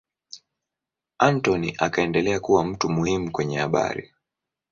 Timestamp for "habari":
3.57-4.13